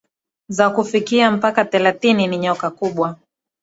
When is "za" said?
0.49-0.69